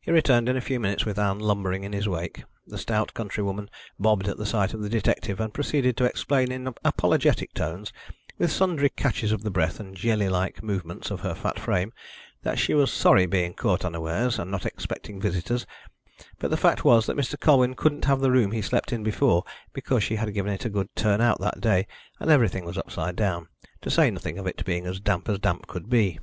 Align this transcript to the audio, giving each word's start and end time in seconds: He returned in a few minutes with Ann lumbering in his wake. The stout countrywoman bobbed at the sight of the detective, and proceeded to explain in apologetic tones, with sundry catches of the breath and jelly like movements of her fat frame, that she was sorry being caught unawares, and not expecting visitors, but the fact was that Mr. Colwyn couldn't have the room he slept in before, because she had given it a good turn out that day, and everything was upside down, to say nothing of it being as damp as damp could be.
He 0.00 0.12
returned 0.12 0.48
in 0.48 0.56
a 0.56 0.60
few 0.60 0.78
minutes 0.78 1.04
with 1.04 1.18
Ann 1.18 1.40
lumbering 1.40 1.82
in 1.82 1.92
his 1.92 2.08
wake. 2.08 2.44
The 2.68 2.78
stout 2.78 3.12
countrywoman 3.14 3.68
bobbed 3.98 4.28
at 4.28 4.36
the 4.36 4.46
sight 4.46 4.72
of 4.72 4.80
the 4.80 4.88
detective, 4.88 5.40
and 5.40 5.52
proceeded 5.52 5.96
to 5.96 6.04
explain 6.04 6.52
in 6.52 6.68
apologetic 6.84 7.52
tones, 7.52 7.92
with 8.38 8.52
sundry 8.52 8.88
catches 8.88 9.32
of 9.32 9.42
the 9.42 9.50
breath 9.50 9.80
and 9.80 9.96
jelly 9.96 10.28
like 10.28 10.62
movements 10.62 11.10
of 11.10 11.22
her 11.22 11.34
fat 11.34 11.58
frame, 11.58 11.92
that 12.44 12.60
she 12.60 12.74
was 12.74 12.92
sorry 12.92 13.26
being 13.26 13.54
caught 13.54 13.84
unawares, 13.84 14.38
and 14.38 14.52
not 14.52 14.64
expecting 14.66 15.20
visitors, 15.20 15.66
but 16.38 16.52
the 16.52 16.56
fact 16.56 16.84
was 16.84 17.06
that 17.06 17.16
Mr. 17.16 17.34
Colwyn 17.40 17.74
couldn't 17.74 18.04
have 18.04 18.20
the 18.20 18.30
room 18.30 18.52
he 18.52 18.62
slept 18.62 18.92
in 18.92 19.02
before, 19.02 19.42
because 19.72 20.04
she 20.04 20.14
had 20.14 20.32
given 20.32 20.52
it 20.52 20.64
a 20.64 20.70
good 20.70 20.94
turn 20.94 21.20
out 21.20 21.40
that 21.40 21.60
day, 21.60 21.88
and 22.20 22.30
everything 22.30 22.64
was 22.64 22.78
upside 22.78 23.16
down, 23.16 23.48
to 23.82 23.90
say 23.90 24.12
nothing 24.12 24.38
of 24.38 24.46
it 24.46 24.64
being 24.64 24.86
as 24.86 25.00
damp 25.00 25.28
as 25.28 25.40
damp 25.40 25.66
could 25.66 25.90
be. 25.90 26.20